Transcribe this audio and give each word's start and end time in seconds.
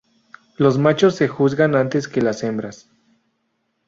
Los 0.57 0.79
machos 0.79 1.13
se 1.13 1.27
juzgan 1.27 1.75
antes 1.75 2.07
que 2.07 2.21
las 2.23 2.41
hembras. 2.41 2.89